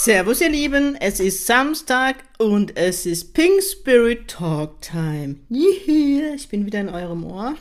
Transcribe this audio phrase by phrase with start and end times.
[0.00, 5.34] Servus ihr Lieben, es ist Samstag und es ist Pink Spirit Talk Time.
[5.50, 7.56] Yeah, ich bin wieder in eurem Ohr.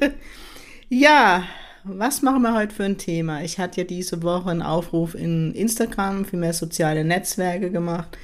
[0.88, 1.42] ja,
[1.82, 3.42] was machen wir heute für ein Thema?
[3.42, 8.16] Ich hatte ja diese Woche einen Aufruf in Instagram für mehr soziale Netzwerke gemacht,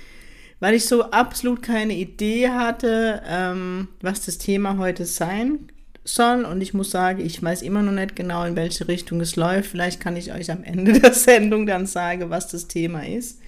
[0.61, 5.69] weil ich so absolut keine Idee hatte, ähm, was das Thema heute sein
[6.05, 6.45] soll.
[6.45, 9.70] Und ich muss sagen, ich weiß immer noch nicht genau, in welche Richtung es läuft.
[9.70, 13.41] Vielleicht kann ich euch am Ende der Sendung dann sagen, was das Thema ist.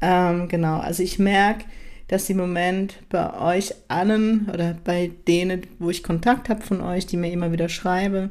[0.00, 1.64] Ähm, genau, also ich merke,
[2.08, 7.06] dass im Moment bei euch allen oder bei denen, wo ich Kontakt habe von euch,
[7.06, 8.30] die mir immer wieder schreiben,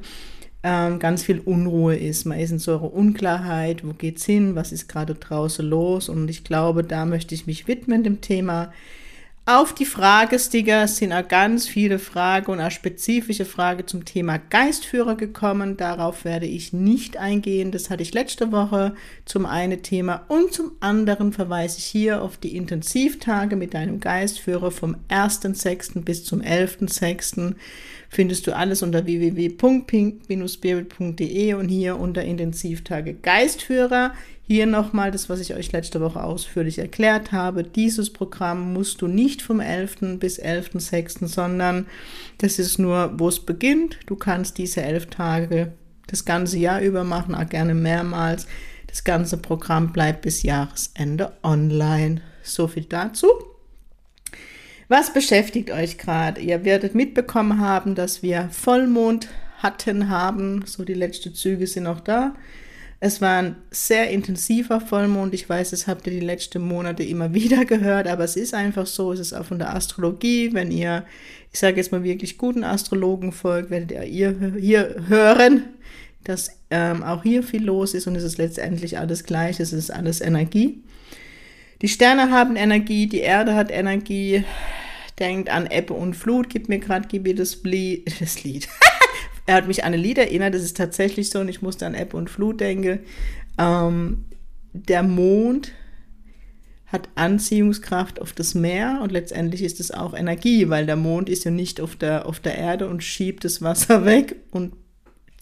[0.64, 2.26] ähm, ganz viel Unruhe ist.
[2.26, 6.30] Man ist in so einer Unklarheit, wo geht's hin, was ist gerade draußen los und
[6.30, 8.72] ich glaube, da möchte ich mich widmen dem Thema
[9.46, 15.16] auf die Fragesticker sind auch ganz viele Fragen und auch spezifische Fragen zum Thema Geistführer
[15.16, 15.76] gekommen.
[15.76, 17.72] Darauf werde ich nicht eingehen.
[17.72, 22.38] Das hatte ich letzte Woche zum einen Thema und zum anderen verweise ich hier auf
[22.38, 26.06] die Intensivtage mit deinem Geistführer vom 1.6.
[26.06, 27.56] bis zum 11.6.
[28.14, 34.14] Findest du alles unter www.pink-spirit.de und hier unter Intensivtage Geistführer.
[34.44, 37.64] Hier nochmal das, was ich euch letzte Woche ausführlich erklärt habe.
[37.64, 40.20] Dieses Programm musst du nicht vom 11.
[40.20, 41.88] bis 11.6., sondern
[42.38, 43.98] das ist nur, wo es beginnt.
[44.06, 45.74] Du kannst diese elf Tage
[46.06, 48.46] das ganze Jahr über machen, auch gerne mehrmals.
[48.86, 52.22] Das ganze Programm bleibt bis Jahresende online.
[52.44, 53.26] So viel dazu.
[54.88, 56.42] Was beschäftigt euch gerade?
[56.42, 60.64] Ihr werdet mitbekommen haben, dass wir Vollmond hatten, haben.
[60.66, 62.36] So die letzten Züge sind noch da.
[63.00, 65.34] Es war ein sehr intensiver Vollmond.
[65.34, 68.86] Ich weiß, das habt ihr die letzten Monate immer wieder gehört, aber es ist einfach
[68.86, 69.12] so.
[69.12, 70.54] Es ist auch von der Astrologie.
[70.54, 71.06] Wenn ihr,
[71.52, 75.64] ich sage jetzt mal wirklich guten Astrologen folgt, werdet ihr hier hören,
[76.24, 79.60] dass ähm, auch hier viel los ist und es ist letztendlich alles gleich.
[79.60, 80.82] Es ist alles Energie.
[81.84, 84.46] Die Sterne haben Energie, die Erde hat Energie.
[85.20, 86.50] Denkt an Ebbe und Flut.
[86.50, 88.68] Gib mir gerade, gib mir das, Blie das Lied.
[89.46, 91.96] Er hat mich an ein Lied erinnert, das ist tatsächlich so und ich musste an
[91.96, 93.00] App und Flut denken.
[93.58, 94.24] Ähm,
[94.72, 95.74] der Mond
[96.86, 101.44] hat Anziehungskraft auf das Meer und letztendlich ist es auch Energie, weil der Mond ist
[101.44, 104.72] ja nicht auf der, auf der Erde und schiebt das Wasser weg und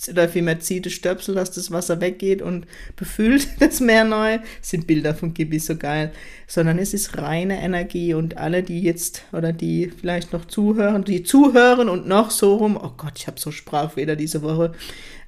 [0.10, 4.38] oder vielmehr zieht das Stöpsel, dass das Wasser weggeht und befüllt das Meer neu.
[4.38, 6.12] Das sind Bilder von Gibi so geil.
[6.48, 11.24] Sondern es ist reine Energie und alle, die jetzt oder die vielleicht noch zuhören, die
[11.24, 14.74] zuhören und noch so rum, oh Gott, ich habe so Sprachfehler diese Woche,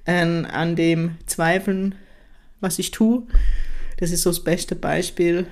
[0.06, 1.95] äh, an dem Zweifeln,
[2.59, 3.23] was ich tue.
[3.97, 5.45] Das ist so das beste Beispiel.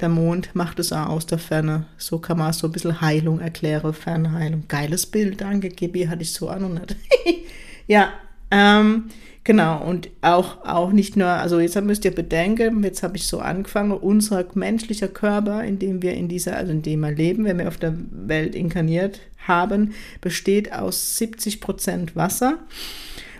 [0.00, 1.86] Der Mond macht es auch aus der Ferne.
[1.96, 4.64] So kann man so ein bisschen Heilung erklären, Fernheilung.
[4.68, 6.96] Geiles Bild, danke, Gibi, hatte ich so an und nicht.
[7.88, 8.12] ja,
[8.50, 9.04] ähm,
[9.44, 13.40] genau, und auch, auch nicht nur, also jetzt müsst ihr bedenken, jetzt habe ich so
[13.40, 17.58] angefangen, unser menschlicher Körper, in dem wir in dieser, also in dem wir leben, wenn
[17.58, 22.58] wir auf der Welt inkarniert haben, besteht aus 70 Prozent Wasser.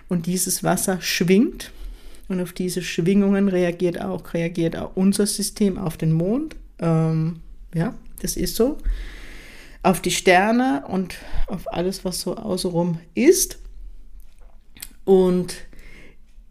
[0.09, 1.71] Und dieses Wasser schwingt.
[2.27, 6.55] Und auf diese Schwingungen reagiert auch, reagiert auch unser System auf den Mond.
[6.79, 7.37] Ähm,
[7.73, 8.77] ja, das ist so.
[9.81, 11.15] Auf die Sterne und
[11.47, 13.59] auf alles, was so außenrum ist.
[15.09, 15.55] Und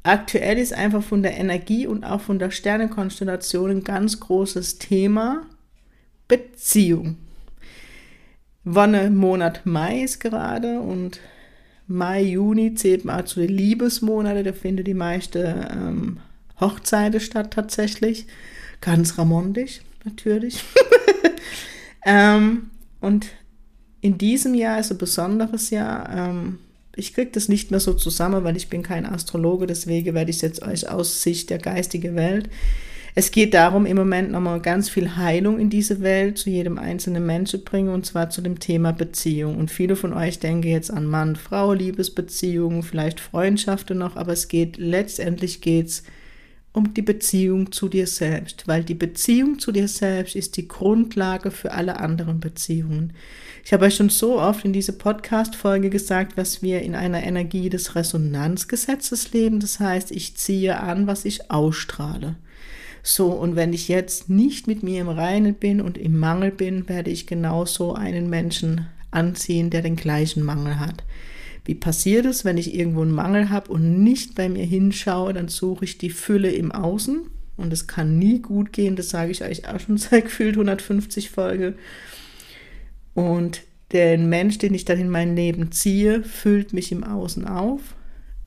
[0.02, 5.46] aktuell ist einfach von der Energie und auch von der Sternenkonstellation ein ganz großes Thema
[6.26, 7.18] Beziehung.
[8.64, 11.20] Wanne Monat Mai ist gerade und
[11.86, 16.20] Mai, Juni zählt mal zu den Liebesmonate, da finden die meisten ähm,
[16.60, 18.26] Hochzeiten statt tatsächlich.
[18.80, 20.64] Ganz ramondisch, natürlich.
[22.04, 22.70] ähm,
[23.00, 23.28] und
[24.00, 26.10] in diesem Jahr ist ein besonderes Jahr.
[26.12, 26.58] Ähm,
[26.98, 30.36] ich kriege das nicht mehr so zusammen, weil ich bin kein Astrologe, deswegen werde ich
[30.36, 32.50] es jetzt euch aus Sicht der geistigen Welt.
[33.14, 37.26] Es geht darum, im Moment nochmal ganz viel Heilung in diese Welt zu jedem einzelnen
[37.26, 39.56] Menschen bringen, und zwar zu dem Thema Beziehung.
[39.56, 44.46] Und viele von euch denken jetzt an Mann, Frau, Liebesbeziehungen, vielleicht Freundschaften noch, aber es
[44.46, 46.04] geht, letztendlich geht's
[46.72, 51.50] um die Beziehung zu dir selbst, weil die Beziehung zu dir selbst ist die Grundlage
[51.50, 53.14] für alle anderen Beziehungen.
[53.68, 57.68] Ich habe euch schon so oft in dieser Podcast-Folge gesagt, dass wir in einer Energie
[57.68, 59.60] des Resonanzgesetzes leben.
[59.60, 62.36] Das heißt, ich ziehe an, was ich ausstrahle.
[63.02, 66.88] So, und wenn ich jetzt nicht mit mir im Reinen bin und im Mangel bin,
[66.88, 71.04] werde ich genauso einen Menschen anziehen, der den gleichen Mangel hat.
[71.66, 75.48] Wie passiert es, wenn ich irgendwo einen Mangel habe und nicht bei mir hinschaue, dann
[75.48, 77.20] suche ich die Fülle im Außen
[77.58, 81.28] und es kann nie gut gehen, das sage ich euch auch schon seit gefühlt 150
[81.28, 81.74] Folge.
[83.18, 87.80] Und der Mensch, den ich dann in mein Leben ziehe, füllt mich im Außen auf,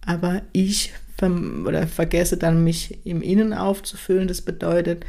[0.05, 4.29] aber ich oder vergesse dann mich im Innen aufzufüllen.
[4.29, 5.05] Das bedeutet,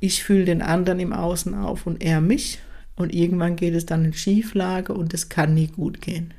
[0.00, 2.60] ich fühle den anderen im Außen auf und er mich.
[2.96, 6.32] Und irgendwann geht es dann in Schieflage und es kann nie gut gehen.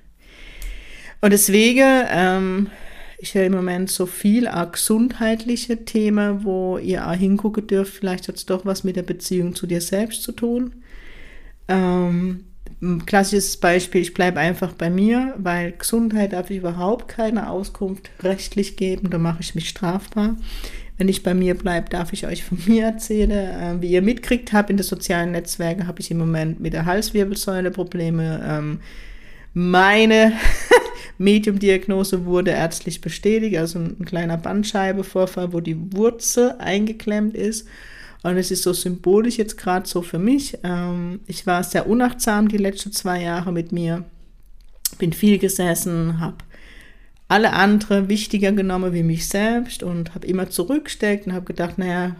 [1.22, 2.72] Und deswegen, ähm,
[3.20, 7.94] ich höre im Moment so viel auch gesundheitliche Themen, wo ihr auch hingucken dürft.
[7.94, 10.74] Vielleicht hat es doch was mit der Beziehung zu dir selbst zu tun.
[11.68, 12.46] Ähm,
[13.06, 18.77] klassisches Beispiel, ich bleibe einfach bei mir, weil Gesundheit darf ich überhaupt keine Auskunft rechtlich
[18.77, 20.36] geben, da mache ich mich strafbar.
[20.98, 23.31] Wenn ich bei mir bleibe, darf ich euch von mir erzählen.
[23.31, 26.86] Äh, wie ihr mitkriegt habt in den sozialen Netzwerken, habe ich im Moment mit der
[26.86, 28.42] Halswirbelsäule Probleme.
[28.48, 28.80] Ähm,
[29.54, 30.33] meine
[31.18, 37.68] Mediumdiagnose wurde ärztlich bestätigt, also ein, ein kleiner Bandscheibevorfall, wo die Wurzel eingeklemmt ist.
[38.25, 40.57] Und es ist so symbolisch jetzt gerade so für mich.
[40.63, 44.04] Ähm, ich war sehr unachtsam die letzten zwei Jahre mit mir.
[44.98, 46.38] Bin viel gesessen, habe
[47.27, 52.16] alle andere wichtiger genommen wie mich selbst und habe immer zurückgesteckt und habe gedacht, naja,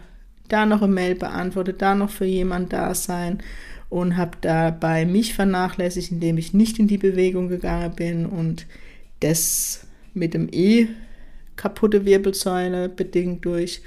[0.46, 3.40] da noch eine Mail beantwortet, da noch für jemand da sein
[3.88, 8.66] und habe dabei mich vernachlässigt, indem ich nicht in die Bewegung gegangen bin und
[9.18, 10.86] das mit dem E
[11.56, 13.82] kaputte Wirbelsäule bedingt durch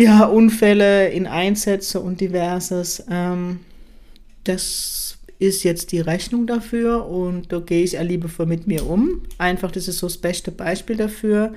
[0.00, 3.04] ja, Unfälle in Einsätze und diverses.
[3.10, 3.60] Ähm,
[4.44, 9.22] das ist jetzt die Rechnung dafür und da gehe ich liebevoll mit mir um.
[9.36, 11.54] Einfach, das ist so das beste Beispiel dafür.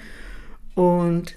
[0.75, 1.35] Und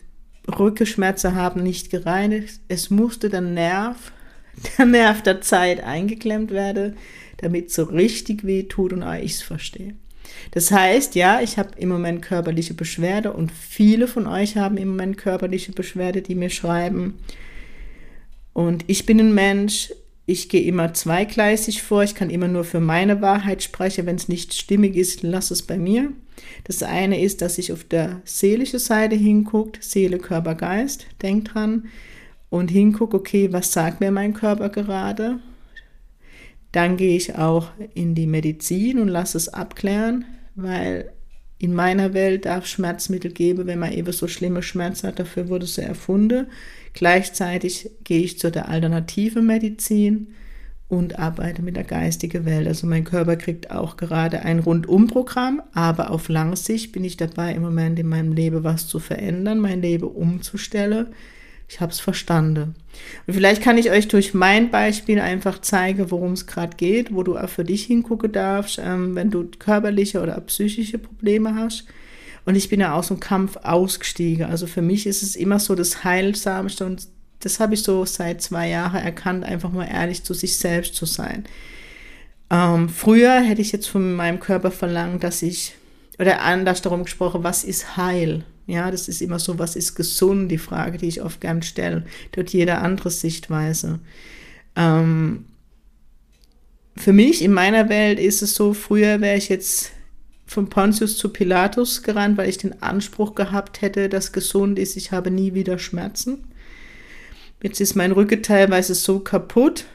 [0.58, 2.61] Rückenschmerzen haben nicht gereinigt.
[2.69, 4.12] Es musste der Nerv
[4.79, 6.94] der Nerv der Zeit eingeklemmt werde,
[7.38, 9.94] damit es so richtig weh tut und ich es verstehe.
[10.50, 14.88] Das heißt, ja, ich habe im Moment körperliche Beschwerde und viele von euch haben im
[14.88, 17.19] Moment körperliche Beschwerde, die mir schreiben.
[18.52, 19.93] Und ich bin ein Mensch,
[20.25, 24.06] ich gehe immer zweigleisig vor, ich kann immer nur für meine Wahrheit sprechen.
[24.06, 26.12] Wenn es nicht stimmig ist, lass es bei mir.
[26.64, 31.87] Das eine ist, dass ich auf der seelischen Seite hinguckt, Seele, Körper, Geist, denkt dran
[32.50, 35.38] und hingucke, okay, was sagt mir mein Körper gerade?
[36.72, 40.24] Dann gehe ich auch in die Medizin und lasse es abklären,
[40.54, 41.12] weil
[41.58, 45.66] in meiner Welt darf Schmerzmittel geben, wenn man eben so schlimme Schmerzen hat, dafür wurde
[45.66, 46.48] sie erfunden.
[46.92, 50.34] Gleichzeitig gehe ich zu der alternativen Medizin
[50.88, 52.66] und arbeite mit der geistigen Welt.
[52.69, 57.54] Also mein Körper kriegt auch gerade ein Rundumprogramm, aber auf lange Sicht bin ich dabei,
[57.54, 61.08] im Moment in meinem Leben was zu verändern, mein Leben umzustellen
[61.68, 62.74] ich habe es verstanden.
[63.26, 67.22] Und vielleicht kann ich euch durch mein Beispiel einfach zeigen, worum es gerade geht, wo
[67.22, 71.84] du auch für dich hingucken darfst, ähm, wenn du körperliche oder psychische Probleme hast.
[72.44, 74.46] Und ich bin ja aus dem Kampf ausgestiegen.
[74.46, 77.08] Also für mich ist es immer so das Heilsamste und
[77.40, 81.04] das habe ich so seit zwei Jahren erkannt, einfach mal ehrlich zu sich selbst zu
[81.04, 81.44] sein.
[82.48, 85.74] Ähm, früher hätte ich jetzt von meinem Körper verlangt, dass ich,
[86.19, 88.44] oder anders darum gesprochen, was ist Heil?
[88.66, 92.04] Ja, das ist immer so, was ist gesund, die Frage, die ich oft gern stelle.
[92.32, 94.00] Dort jeder andere Sichtweise.
[94.74, 95.44] Ähm,
[96.96, 99.93] für mich in meiner Welt ist es so, früher wäre ich jetzt
[100.46, 105.12] von Pontius zu Pilatus gerannt, weil ich den Anspruch gehabt hätte, dass gesund ist, ich
[105.12, 106.44] habe nie wieder Schmerzen.
[107.62, 109.86] Jetzt ist mein Rücken teilweise so kaputt,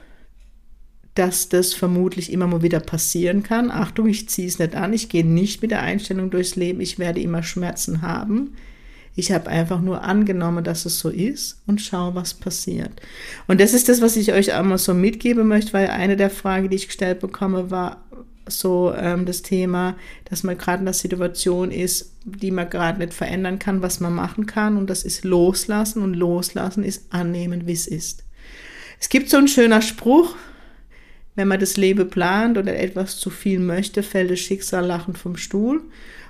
[1.15, 3.69] dass das vermutlich immer mal wieder passieren kann.
[3.69, 6.99] Achtung, ich ziehe es nicht an, ich gehe nicht mit der Einstellung durchs Leben, ich
[6.99, 8.55] werde immer Schmerzen haben.
[9.13, 12.91] Ich habe einfach nur angenommen, dass es so ist und schaue, was passiert.
[13.47, 16.69] Und das ist das, was ich euch einmal so mitgeben möchte, weil eine der Fragen,
[16.69, 18.05] die ich gestellt bekomme, war
[18.47, 23.13] so ähm, das Thema, dass man gerade in der Situation ist, die man gerade nicht
[23.13, 24.77] verändern kann, was man machen kann.
[24.77, 26.01] Und das ist loslassen.
[26.01, 28.23] Und loslassen ist annehmen, wie es ist.
[28.99, 30.35] Es gibt so einen schöner Spruch,
[31.41, 35.37] wenn man das Leben plant oder etwas zu viel möchte, fällt das Schicksal lachend vom
[35.37, 35.81] Stuhl.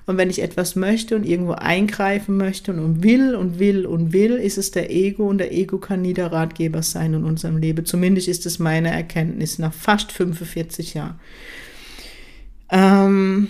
[0.06, 4.38] Und wenn ich etwas möchte und irgendwo eingreifen möchte und will und will und will,
[4.38, 7.86] ist es der Ego und der Ego kann nie der Ratgeber sein in unserem Leben.
[7.86, 11.20] Zumindest ist es meine Erkenntnis nach fast 45 Jahren.
[12.70, 13.50] Ähm,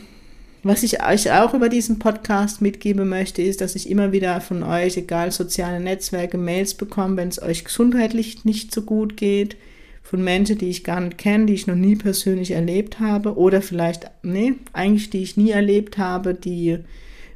[0.64, 4.64] was ich euch auch über diesen Podcast mitgeben möchte, ist, dass ich immer wieder von
[4.64, 9.58] euch, egal soziale Netzwerke, Mails bekomme, wenn es euch gesundheitlich nicht so gut geht
[10.02, 13.62] von Menschen, die ich gar nicht kenne, die ich noch nie persönlich erlebt habe oder
[13.62, 16.80] vielleicht, nee, eigentlich die ich nie erlebt habe, die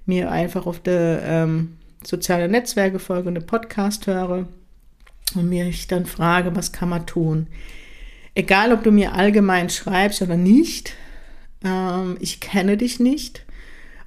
[0.06, 4.48] mir einfach auf der ähm, sozialen Netzwerke folge und Podcast höre
[5.36, 7.48] und mir ich dann frage, was kann man tun?
[8.36, 10.94] Egal, ob du mir allgemein schreibst oder nicht,
[11.66, 13.45] Ähm, ich kenne dich nicht.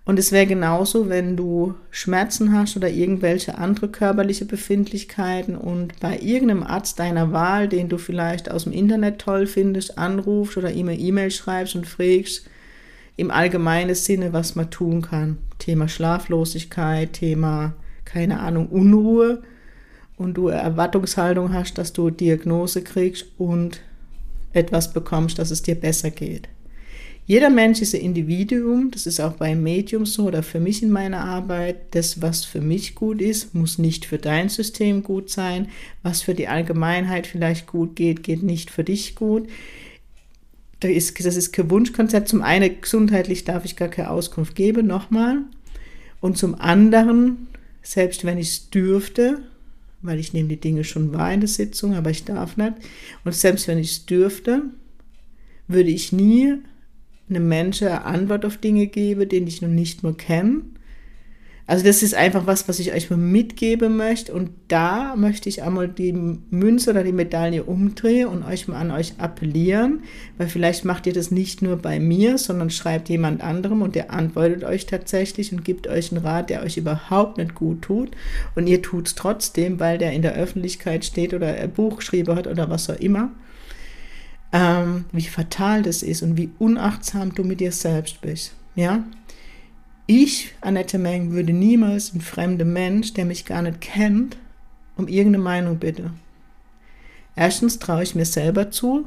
[0.09, 6.19] Und es wäre genauso, wenn du Schmerzen hast oder irgendwelche andere körperliche Befindlichkeiten und bei
[6.19, 10.89] irgendeinem Arzt deiner Wahl, den du vielleicht aus dem Internet toll findest, anrufst oder ihm
[10.89, 12.49] eine E-Mail schreibst und fragst,
[13.19, 15.37] im allgemeinen Sinne, was man tun kann.
[15.59, 17.75] Thema Schlaflosigkeit, Thema,
[18.07, 19.43] keine Ahnung, Unruhe
[20.17, 23.83] und du Erwartungshaltung hast, dass du Diagnose kriegst und
[24.55, 26.49] etwas bekommst, dass es dir besser geht.
[27.29, 30.91] Jeder Mensch ist ein Individuum, das ist auch beim Medium so oder für mich in
[30.91, 31.95] meiner Arbeit.
[31.95, 35.69] Das, was für mich gut ist, muss nicht für dein System gut sein.
[36.03, 39.47] Was für die Allgemeinheit vielleicht gut geht, geht nicht für dich gut.
[40.81, 42.29] Das ist, das ist kein Wunschkonzept.
[42.29, 45.43] Zum einen, gesundheitlich darf ich gar keine Auskunft geben, nochmal.
[46.21, 47.49] Und zum anderen,
[47.83, 49.43] selbst wenn ich es dürfte,
[50.01, 52.77] weil ich nehme die Dinge schon wahr in der Sitzung, aber ich darf nicht.
[53.27, 54.63] Und selbst wenn ich es dürfte,
[55.67, 56.63] würde ich nie
[57.31, 60.63] einem Menschen eine Antwort auf Dinge gebe, den ich noch nicht mehr kenne.
[61.69, 64.33] Also das ist einfach was, was ich euch mal mitgeben möchte.
[64.33, 68.91] Und da möchte ich einmal die Münze oder die Medaille umdrehen und euch mal an
[68.91, 70.03] euch appellieren,
[70.39, 74.11] weil vielleicht macht ihr das nicht nur bei mir, sondern schreibt jemand anderem und der
[74.15, 78.13] antwortet euch tatsächlich und gibt euch einen Rat, der euch überhaupt nicht gut tut.
[78.55, 82.35] Und ihr tut es trotzdem, weil der in der Öffentlichkeit steht oder ein Buch geschrieben
[82.35, 83.31] hat oder was auch immer
[84.53, 88.55] ähm, wie fatal das ist und wie unachtsam du mit dir selbst bist.
[88.75, 89.05] Ja?
[90.07, 94.37] Ich, Annette Meng, würde niemals einen fremden Mensch, der mich gar nicht kennt,
[94.97, 96.19] um irgendeine Meinung bitten.
[97.37, 99.07] Erstens traue ich mir selber zu,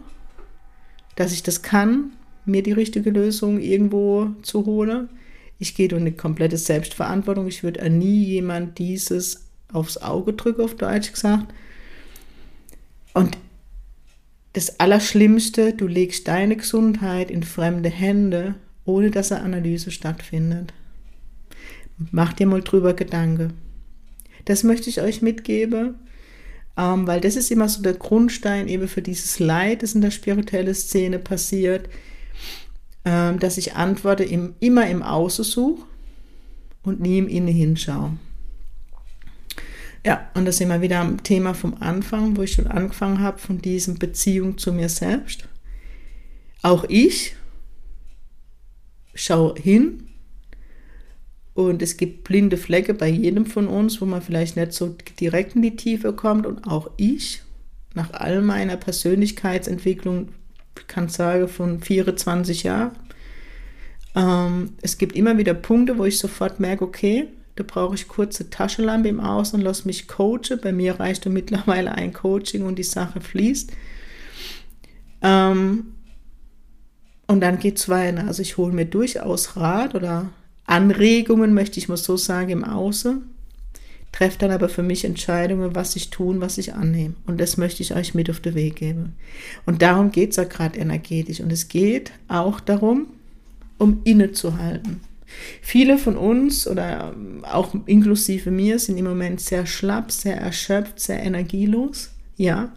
[1.15, 2.11] dass ich das kann,
[2.45, 5.09] mir die richtige Lösung irgendwo zu holen.
[5.59, 7.47] Ich gehe durch eine komplette Selbstverantwortung.
[7.47, 11.53] Ich würde nie jemand dieses aufs Auge drücken, auf Deutsch gesagt.
[13.13, 13.37] Und
[14.53, 20.73] das Allerschlimmste, du legst deine Gesundheit in fremde Hände, ohne dass eine Analyse stattfindet.
[22.11, 23.49] Mach dir mal drüber Gedanke.
[24.45, 25.95] Das möchte ich euch mitgeben,
[26.77, 30.11] ähm, weil das ist immer so der Grundstein eben für dieses Leid, das in der
[30.11, 31.89] spirituellen Szene passiert,
[33.05, 35.83] ähm, dass ich Antworten im, immer im Außen suche
[36.83, 38.17] und nie im Innen hinschaue.
[40.05, 43.37] Ja, und da sind wir wieder am Thema vom Anfang, wo ich schon angefangen habe,
[43.37, 45.47] von diesem Beziehung zu mir selbst.
[46.63, 47.35] Auch ich
[49.13, 50.07] schaue hin
[51.53, 55.55] und es gibt blinde Flecke bei jedem von uns, wo man vielleicht nicht so direkt
[55.55, 56.47] in die Tiefe kommt.
[56.47, 57.43] Und auch ich,
[57.93, 60.29] nach all meiner Persönlichkeitsentwicklung,
[60.79, 62.91] ich kann sagen, von 24 Jahren,
[64.15, 68.49] ähm, es gibt immer wieder Punkte, wo ich sofort merke, okay, da brauche ich kurze
[68.49, 70.59] Taschenlampe im Außen und lass mich coachen.
[70.61, 73.71] Bei mir reicht mittlerweile ein Coaching und die Sache fließt.
[75.21, 75.93] Ähm,
[77.27, 78.27] und dann geht es weiter.
[78.27, 80.29] Also ich hole mir durchaus Rat oder
[80.65, 83.23] Anregungen, möchte ich mal so sagen, im Außen.
[84.11, 87.15] Treffe dann aber für mich Entscheidungen, was ich tun, was ich annehme.
[87.27, 89.15] Und das möchte ich euch mit auf den Weg geben.
[89.65, 91.39] Und darum geht es ja gerade energetisch.
[91.39, 93.07] Und es geht auch darum,
[93.77, 94.99] um innezuhalten.
[95.61, 100.99] Viele von uns oder ähm, auch inklusive mir sind im Moment sehr schlapp, sehr erschöpft,
[100.99, 102.11] sehr energielos.
[102.37, 102.71] Ja.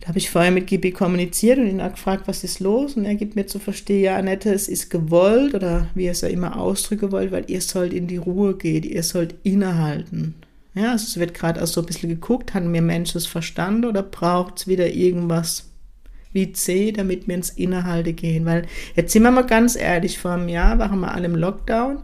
[0.00, 2.94] Da habe ich vorher mit Gibi kommuniziert und ihn auch gefragt, was ist los?
[2.94, 6.20] Und er gibt mir zu verstehen, ja, Annette, es ist gewollt oder wie er es
[6.20, 10.34] ja immer ausdrücken wollt, weil ihr sollt in die Ruhe gehen, ihr sollt innehalten.
[10.74, 13.86] Ja, also es wird gerade auch so ein bisschen geguckt, haben wir Menschen es verstanden
[13.86, 15.70] oder braucht es wieder irgendwas
[16.36, 18.44] wie C, damit wir ins Innehalte gehen.
[18.44, 21.98] Weil jetzt sind wir mal ganz ehrlich, vor einem Jahr waren wir alle im Lockdown.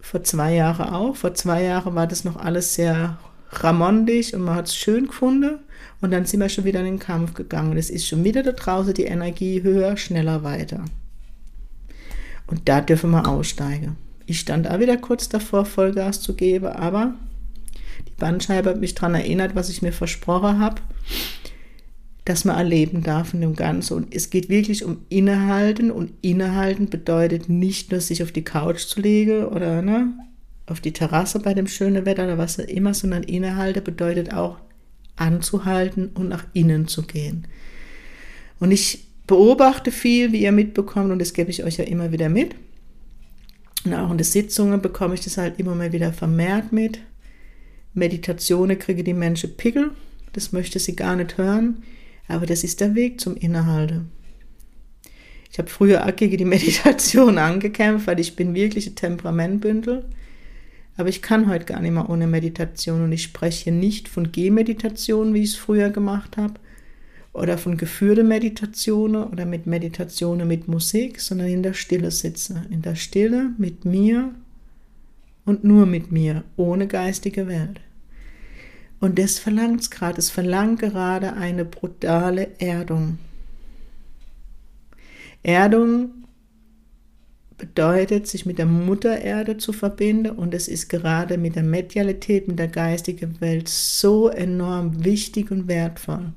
[0.00, 1.14] Vor zwei Jahren auch.
[1.14, 3.18] Vor zwei Jahren war das noch alles sehr
[3.50, 5.58] ramondig und man hat es schön gefunden.
[6.00, 7.76] Und dann sind wir schon wieder in den Kampf gegangen.
[7.76, 10.84] Es ist schon wieder da draußen die Energie höher, schneller, weiter.
[12.46, 13.96] Und da dürfen wir aussteigen.
[14.24, 17.14] Ich stand auch wieder kurz davor, Vollgas zu geben, aber
[18.08, 20.80] die Bandscheibe hat mich daran erinnert, was ich mir versprochen habe
[22.26, 23.94] das man erleben darf in dem Ganzen.
[23.94, 28.80] Und es geht wirklich um Innehalten und Innehalten bedeutet nicht nur sich auf die Couch
[28.80, 30.12] zu legen oder ne,
[30.66, 34.58] auf die Terrasse bei dem schönen Wetter oder was auch immer, sondern Innehalte bedeutet auch
[35.14, 37.46] anzuhalten und nach innen zu gehen.
[38.58, 42.28] Und ich beobachte viel, wie ihr mitbekommt, und das gebe ich euch ja immer wieder
[42.28, 42.56] mit.
[43.84, 46.98] Und auch in den Sitzungen bekomme ich das halt immer mal wieder vermehrt mit.
[47.94, 49.92] Meditationen kriege die Menschen Pickel,
[50.32, 51.84] das möchte sie gar nicht hören.
[52.28, 54.10] Aber das ist der Weg zum Innehalten.
[55.50, 60.04] Ich habe früher auch gegen die Meditation angekämpft, weil ich bin wirklich ein Temperamentbündel.
[60.96, 65.34] Aber ich kann heute gar nicht mehr ohne Meditation und ich spreche nicht von Gehmeditation,
[65.34, 66.54] wie ich es früher gemacht habe.
[67.32, 72.64] oder von geführten Meditationen oder mit Meditationen mit Musik, sondern in der Stille sitze.
[72.70, 74.34] In der Stille mit mir
[75.44, 77.80] und nur mit mir, ohne geistige Welt.
[79.00, 80.18] Und das verlangt es gerade.
[80.18, 83.18] Es verlangt gerade eine brutale Erdung.
[85.42, 86.10] Erdung
[87.58, 92.48] bedeutet, sich mit der Mutter Erde zu verbinden und es ist gerade mit der Medialität,
[92.48, 96.32] mit der geistigen Welt so enorm wichtig und wertvoll.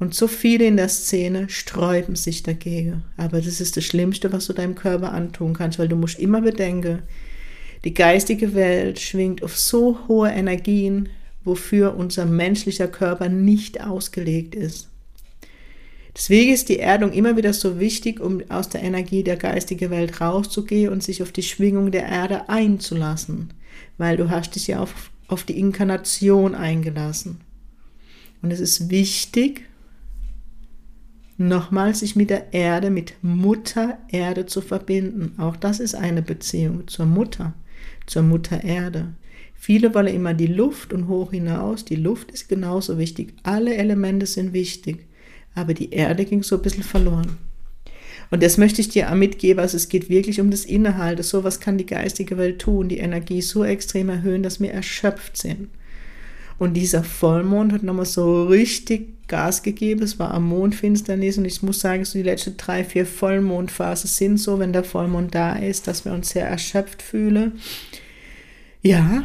[0.00, 3.02] Und so viele in der Szene sträuben sich dagegen.
[3.16, 6.40] Aber das ist das Schlimmste, was du deinem Körper antun kannst, weil du musst immer
[6.40, 7.02] bedenken,
[7.84, 11.08] die geistige Welt schwingt auf so hohe Energien,
[11.48, 14.88] wofür unser menschlicher Körper nicht ausgelegt ist.
[16.14, 20.20] Deswegen ist die Erdung immer wieder so wichtig, um aus der Energie der geistigen Welt
[20.20, 23.52] rauszugehen und sich auf die Schwingung der Erde einzulassen,
[23.98, 27.40] weil du hast dich ja auf, auf die Inkarnation eingelassen.
[28.42, 29.62] Und es ist wichtig,
[31.36, 35.34] nochmal sich mit der Erde, mit Mutter Erde zu verbinden.
[35.38, 37.54] Auch das ist eine Beziehung zur Mutter,
[38.06, 39.14] zur Mutter Erde.
[39.60, 41.84] Viele wollen immer die Luft und hoch hinaus.
[41.84, 43.34] Die Luft ist genauso wichtig.
[43.42, 45.04] Alle Elemente sind wichtig.
[45.54, 47.36] Aber die Erde ging so ein bisschen verloren.
[48.30, 49.60] Und das möchte ich dir mitgeben.
[49.60, 51.24] Also es geht wirklich um das Innehalte.
[51.24, 55.36] So was kann die geistige Welt tun, die Energie so extrem erhöhen, dass wir erschöpft
[55.36, 55.68] sind.
[56.58, 60.02] Und dieser Vollmond hat nochmal so richtig Gas gegeben.
[60.02, 64.38] Es war am Mondfinsternis und ich muss sagen, so die letzten drei, vier Vollmondphasen sind
[64.38, 67.60] so, wenn der Vollmond da ist, dass wir uns sehr erschöpft fühlen.
[68.82, 69.24] Ja,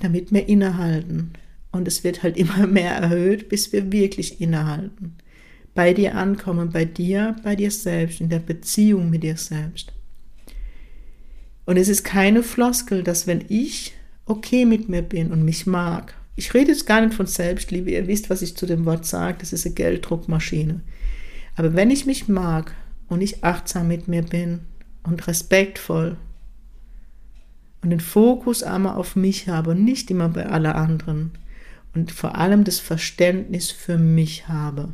[0.00, 1.32] damit wir innehalten.
[1.72, 5.16] Und es wird halt immer mehr erhöht, bis wir wirklich innehalten.
[5.74, 9.92] Bei dir ankommen, bei dir, bei dir selbst, in der Beziehung mit dir selbst.
[11.64, 13.92] Und es ist keine Floskel, dass wenn ich
[14.26, 18.06] okay mit mir bin und mich mag, ich rede jetzt gar nicht von Selbstliebe, ihr
[18.06, 20.80] wisst, was ich zu dem Wort sage, das ist eine Gelddruckmaschine.
[21.54, 22.74] Aber wenn ich mich mag
[23.08, 24.60] und ich achtsam mit mir bin
[25.02, 26.16] und respektvoll
[27.82, 31.32] und den Fokus einmal auf mich habe und nicht immer bei aller anderen
[31.94, 34.90] und vor allem das Verständnis für mich habe.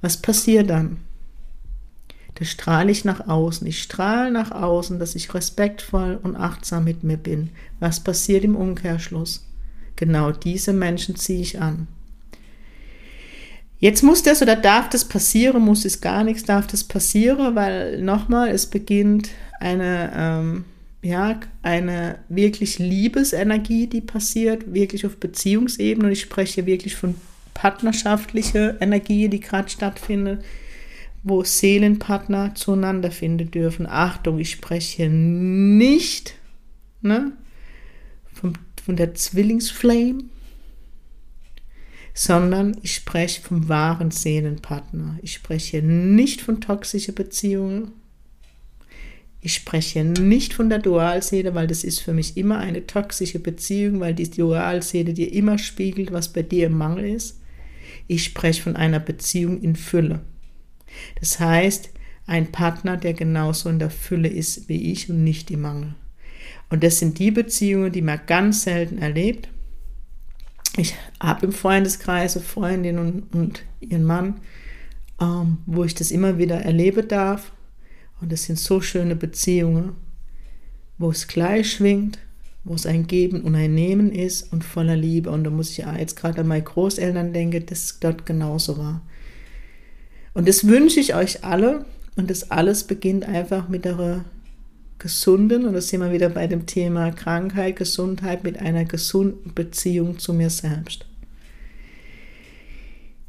[0.00, 0.98] Was passiert dann?
[2.34, 3.66] Da strahle ich nach außen.
[3.66, 7.50] Ich strahle nach außen, dass ich respektvoll und achtsam mit mir bin.
[7.80, 9.44] Was passiert im Umkehrschluss?
[9.96, 11.88] Genau diese Menschen ziehe ich an.
[13.80, 18.02] Jetzt muss das oder darf das passieren, muss es gar nichts, darf das passieren, weil
[18.02, 20.64] nochmal, es beginnt eine, ähm,
[21.02, 26.06] ja, eine wirklich Liebesenergie, die passiert, wirklich auf Beziehungsebene.
[26.06, 27.14] Und ich spreche wirklich von
[27.54, 30.44] partnerschaftlicher Energie, die gerade stattfindet
[31.22, 33.86] wo Seelenpartner zueinander finden dürfen.
[33.86, 36.34] Achtung, ich spreche nicht
[37.00, 37.32] ne,
[38.32, 40.24] vom, von der Zwillingsflame,
[42.14, 45.18] sondern ich spreche vom wahren Seelenpartner.
[45.22, 47.92] Ich spreche nicht von toxischen Beziehungen.
[49.40, 54.00] Ich spreche nicht von der Dualseele, weil das ist für mich immer eine toxische Beziehung,
[54.00, 57.40] weil die Dualseele dir immer spiegelt, was bei dir im Mangel ist.
[58.08, 60.20] Ich spreche von einer Beziehung in Fülle.
[61.20, 61.90] Das heißt,
[62.26, 65.94] ein Partner, der genauso in der Fülle ist wie ich und nicht im Mangel.
[66.70, 69.48] Und das sind die Beziehungen, die man ganz selten erlebt.
[70.76, 74.40] Ich habe im Freundeskreis eine Freundin und, und ihren Mann,
[75.20, 77.52] ähm, wo ich das immer wieder erleben darf.
[78.20, 79.92] Und das sind so schöne Beziehungen,
[80.98, 82.18] wo es gleich schwingt,
[82.64, 85.30] wo es ein Geben und ein Nehmen ist und voller Liebe.
[85.30, 89.02] Und da muss ich ja jetzt gerade an meine Großeltern denken, das dort genauso war.
[90.34, 91.84] Und das wünsche ich euch alle.
[92.16, 94.24] Und das alles beginnt einfach mit einer
[94.98, 100.18] gesunden, und das sind wir wieder bei dem Thema Krankheit, Gesundheit, mit einer gesunden Beziehung
[100.18, 101.07] zu mir selbst.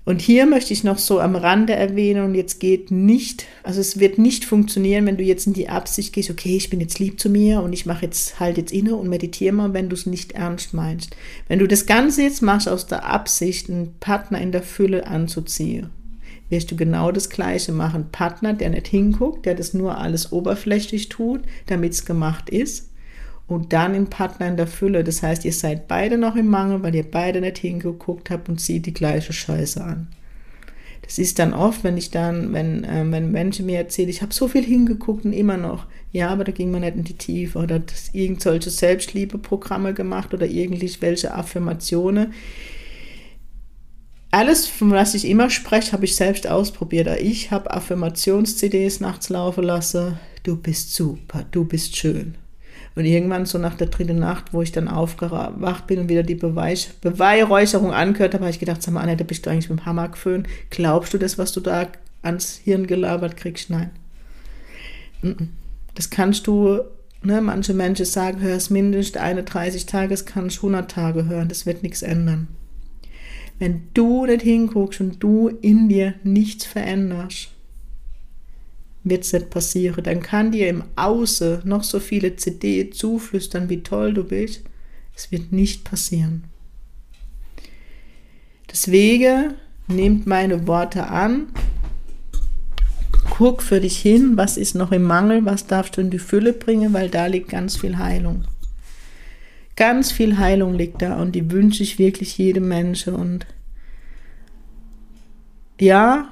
[0.10, 4.00] Und hier möchte ich noch so am Rande erwähnen, und jetzt geht nicht, also es
[4.00, 7.20] wird nicht funktionieren, wenn du jetzt in die Absicht gehst, okay, ich bin jetzt lieb
[7.20, 10.08] zu mir und ich mache jetzt halt jetzt inne und meditiere mal, wenn du es
[10.08, 11.16] nicht ernst meinst.
[11.48, 15.92] Wenn du das Ganze jetzt machst aus der Absicht, einen Partner in der Fülle anzuziehen,
[16.50, 18.08] wirst du genau das Gleiche machen.
[18.12, 22.89] Partner, der nicht hinguckt, der das nur alles oberflächlich tut, damit es gemacht ist.
[23.50, 25.04] Und dann ein Partner in der Fülle.
[25.04, 28.62] Das heißt, ihr seid beide noch im Mangel, weil ihr beide nicht hingeguckt habt und
[28.62, 30.08] zieht die gleiche Scheiße an.
[31.02, 34.34] Das ist dann oft, wenn ich dann, wenn, äh, wenn Menschen mir erzählen, ich habe
[34.34, 37.58] so viel hingeguckt und immer noch, ja, aber da ging man nicht in die Tiefe
[37.58, 42.34] oder das, irgendwelche Selbstliebeprogramme gemacht oder irgendwelche Affirmationen
[44.32, 47.08] alles, von was ich immer spreche, habe ich selbst ausprobiert.
[47.20, 50.20] Ich habe Affirmations-CDs nachts laufen lassen.
[50.44, 52.36] Du bist super, du bist schön.
[53.00, 56.36] Und irgendwann so nach der dritten Nacht, wo ich dann aufgewacht bin und wieder die
[56.36, 59.86] Beweis Beweihräucherung angehört habe, habe ich gedacht, sag mal, Annette, bist du eigentlich mit dem
[59.86, 60.48] Hammer geföhnt?
[60.70, 61.88] Glaubst du das, was du da
[62.24, 63.70] ans Hirn gelabert kriegst?
[63.70, 63.92] Nein.
[65.96, 66.82] Das kannst du,
[67.24, 71.26] ne, manche Menschen sagen, hör es mindestens eine 30 Tage, das kannst du 100 Tage
[71.26, 72.50] hören, das wird nichts ändern.
[73.60, 77.52] Wenn du nicht hinguckst und du in dir nichts veränderst,
[79.04, 80.04] wird es nicht passieren.
[80.04, 84.62] Dann kann dir im Außen noch so viele CD zuflüstern, wie toll du bist.
[85.16, 86.46] Es wird nicht passieren.
[88.72, 89.56] Deswegen
[89.88, 91.48] nehmt meine Worte an,
[93.30, 96.54] guck für dich hin, was ist noch im Mangel, was darfst du in die Fülle
[96.54, 98.46] bringen, weil da liegt ganz viel Heilung.
[99.76, 103.16] Ganz viel Heilung liegt da und die wünsche ich wirklich jedem Menschen.
[103.16, 103.48] Und
[105.80, 106.28] ja,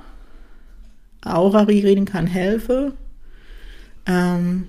[1.24, 2.94] Aura-Reading kann helfen.
[4.06, 4.68] Ähm,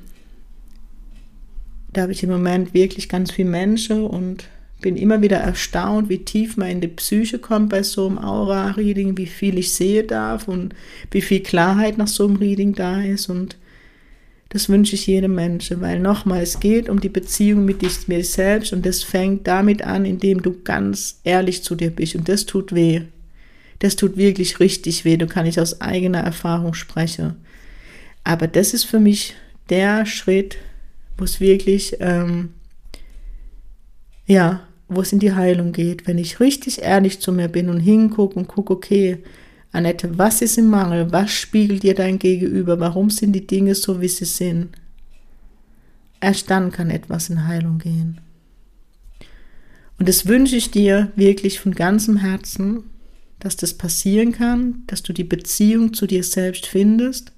[1.92, 4.44] da habe ich im Moment wirklich ganz viele Menschen und
[4.80, 9.16] bin immer wieder erstaunt, wie tief man in die Psyche kommt bei so einem Aura-Reading,
[9.16, 10.74] wie viel ich sehen darf und
[11.10, 13.28] wie viel Klarheit nach so einem Reading da ist.
[13.28, 13.56] Und
[14.50, 17.90] das wünsche ich jedem Menschen, weil nochmal, es geht um die Beziehung mit dir
[18.24, 22.46] selbst und das fängt damit an, indem du ganz ehrlich zu dir bist und das
[22.46, 23.02] tut weh.
[23.78, 27.36] Das tut wirklich richtig weh, da kann ich aus eigener Erfahrung sprechen.
[28.24, 29.34] Aber das ist für mich
[29.70, 30.56] der Schritt,
[31.16, 32.50] wo es wirklich, ähm,
[34.26, 36.06] ja, wo es in die Heilung geht.
[36.06, 39.18] Wenn ich richtig ehrlich zu mir bin und hingucke und gucke, okay,
[39.70, 41.12] Annette, was ist im Mangel?
[41.12, 42.80] Was spiegelt dir dein Gegenüber?
[42.80, 44.70] Warum sind die Dinge so, wie sie sind?
[46.20, 48.20] Erst dann kann etwas in Heilung gehen.
[49.98, 52.84] Und das wünsche ich dir wirklich von ganzem Herzen,
[53.40, 57.32] dass das passieren kann, dass du die Beziehung zu dir selbst findest,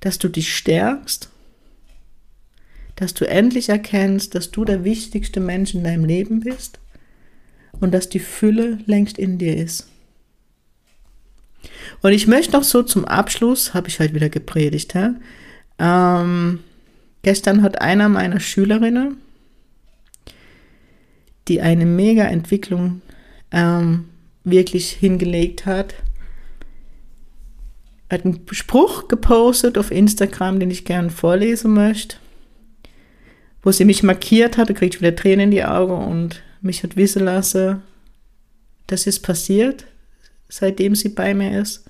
[0.00, 1.28] dass du dich stärkst,
[2.96, 6.78] dass du endlich erkennst, dass du der wichtigste Mensch in deinem Leben bist
[7.80, 9.88] und dass die Fülle längst in dir ist.
[12.00, 15.10] Und ich möchte noch so zum Abschluss, habe ich halt wieder gepredigt, hä?
[15.78, 16.60] Ähm,
[17.22, 19.16] gestern hat einer meiner Schülerinnen,
[21.48, 23.02] die eine mega Entwicklung
[23.50, 24.08] ähm,
[24.44, 25.94] wirklich hingelegt hat,
[28.10, 32.16] hat einen Spruch gepostet auf Instagram, den ich gerne vorlesen möchte,
[33.62, 37.24] wo sie mich markiert hatte, kriegt wieder Tränen in die Augen und mich hat wissen
[37.24, 37.82] lassen,
[38.86, 39.86] das ist passiert,
[40.48, 41.84] seitdem sie bei mir ist.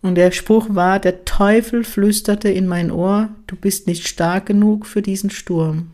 [0.00, 4.86] Und der Spruch war, der Teufel flüsterte in mein Ohr, du bist nicht stark genug
[4.86, 5.90] für diesen Sturm.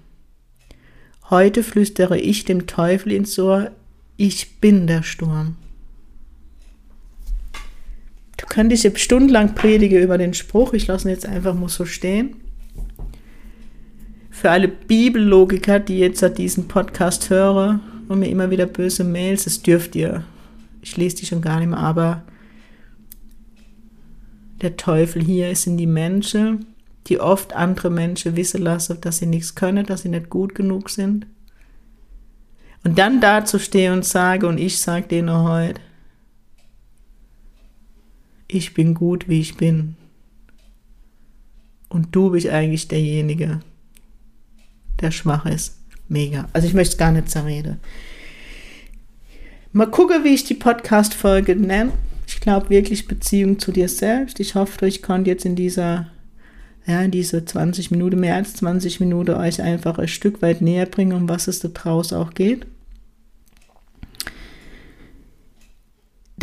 [1.31, 3.71] Heute flüstere ich dem Teufel ins Ohr,
[4.17, 5.57] ich bin der Sturm.
[8.37, 11.85] Du könntest jetzt stundenlang predigen über den Spruch, ich lasse ihn jetzt einfach mal so
[11.85, 12.37] stehen.
[14.31, 19.63] Für alle Bibellogiker, die jetzt diesen Podcast hören und mir immer wieder böse Mails, das
[19.63, 20.25] dürft ihr.
[20.83, 22.23] Ich lese die schon gar nicht mehr, aber
[24.61, 26.67] der Teufel hier sind die Menschen,
[27.07, 30.91] die oft andere Menschen wissen lassen, dass sie nichts können, dass sie nicht gut genug
[30.91, 31.27] sind.
[32.85, 35.81] Und dann dazu stehe und sage, und ich sage dir nur heute,
[38.47, 39.97] ich bin gut, wie ich bin.
[41.89, 43.61] Und du bist eigentlich derjenige,
[45.01, 45.79] der schwach ist.
[46.09, 46.49] Mega.
[46.53, 47.81] Also ich möchte es gar nicht zerreden.
[49.73, 51.93] Mal gucken, wie ich die Podcast-Folge nenne.
[52.27, 54.39] Ich glaube wirklich Beziehung zu dir selbst.
[54.41, 56.09] Ich hoffe, ich konnte jetzt in dieser,
[56.87, 60.87] ja, in diese 20 Minuten, mehr als 20 Minuten euch einfach ein Stück weit näher
[60.87, 62.67] bringen, um was es da draußen auch geht.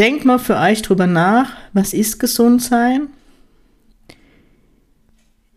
[0.02, 3.10] Denkt mal für euch drüber nach, was ist gesund sein?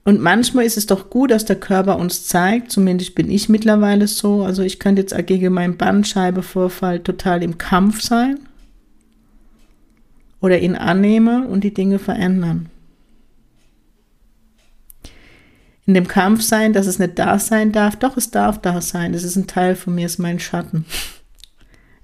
[0.05, 4.07] Und manchmal ist es doch gut, dass der Körper uns zeigt, zumindest bin ich mittlerweile
[4.07, 8.39] so, also ich könnte jetzt gegen meinen Bandscheibevorfall total im Kampf sein
[10.43, 12.69] oder ihn annehmen und die Dinge verändern.
[15.87, 19.15] In dem Kampf sein, dass es nicht da sein darf, doch es darf da sein,
[19.15, 20.85] es ist ein Teil von mir, es ist mein Schatten.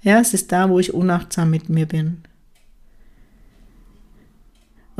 [0.03, 2.23] Ja, es ist da, wo ich unachtsam mit mir bin.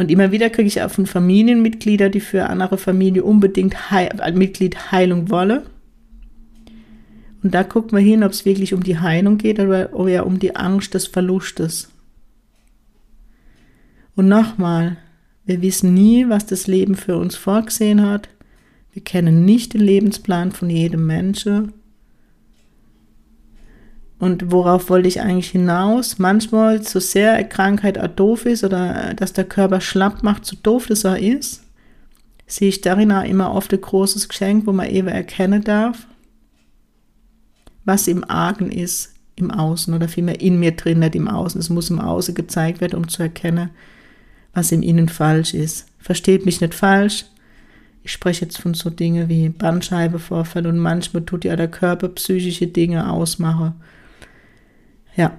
[0.02, 4.92] Und immer wieder kriege ich auch von Familienmitgliedern, die für andere Familie unbedingt Heil Mitglied
[4.92, 5.62] Heilung wollen.
[7.44, 10.40] Und da guckt man hin, ob es wirklich um die Heilung geht oder eher um
[10.40, 11.92] die Angst des Verlustes.
[14.16, 14.98] Und nochmal,
[15.46, 18.28] wir wissen nie, was das Leben für uns vorgesehen hat.
[18.94, 21.74] Wir kennen nicht den Lebensplan von jedem Menschen.
[24.22, 26.20] Und worauf wollte ich eigentlich hinaus?
[26.20, 30.56] Manchmal, so sehr eine Krankheit auch doof ist oder dass der Körper schlapp macht, so
[30.62, 31.64] doof das auch ist,
[32.46, 36.06] sehe ich darin auch immer oft ein großes Geschenk, wo man eben erkennen darf,
[37.84, 41.60] was im Argen ist, im Außen oder vielmehr in mir drin, nicht im Außen.
[41.60, 43.72] Es muss im Außen gezeigt werden, um zu erkennen,
[44.54, 45.88] was im Innen falsch ist.
[45.98, 47.26] Versteht mich nicht falsch.
[48.04, 52.68] Ich spreche jetzt von so Dingen wie Bandscheibevorfall und manchmal tut ja der Körper psychische
[52.68, 53.82] Dinge ausmachen.
[55.16, 55.38] Ja,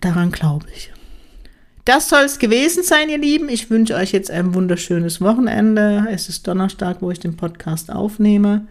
[0.00, 0.92] daran glaube ich.
[1.84, 3.48] Das soll es gewesen sein, ihr Lieben.
[3.48, 6.06] Ich wünsche euch jetzt ein wunderschönes Wochenende.
[6.10, 8.66] Es ist Donnerstag, wo ich den Podcast aufnehme.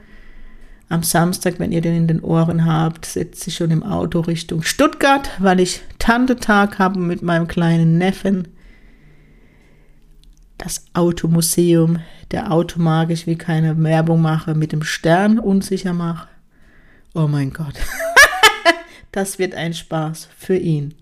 [0.89, 4.61] Am Samstag, wenn ihr den in den Ohren habt, sitze ich schon im Auto Richtung
[4.61, 8.49] Stuttgart, weil ich Tante-Tag habe mit meinem kleinen Neffen.
[10.57, 11.99] Das Automuseum,
[12.31, 16.27] der Automag, ich will keine Werbung machen, mit dem Stern unsicher mache.
[17.13, 17.75] Oh mein Gott.
[19.17, 20.93] das wird ein Spaß für ihn.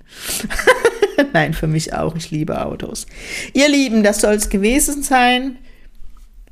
[1.34, 2.16] Nein, für mich auch.
[2.16, 3.08] Ich liebe Autos.
[3.54, 5.58] Ihr Lieben, das soll es gewesen sein.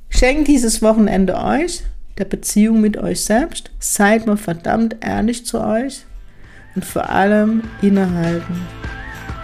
[0.10, 1.84] Schenkt dieses Wochenende euch
[2.18, 3.72] der Beziehung mit euch selbst.
[3.80, 6.02] Seid mal verdammt ehrlich zu euch
[6.76, 8.62] und vor allem innehalten.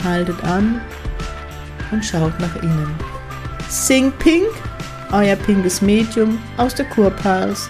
[0.03, 0.81] Haltet an
[1.91, 2.93] und schaut nach innen.
[3.69, 4.49] Sing Pink,
[5.13, 7.69] euer pinkes Medium aus der Kurpals.